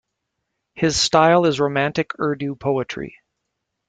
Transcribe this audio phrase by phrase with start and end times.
[0.73, 3.17] His style is romantic Urdu poetry.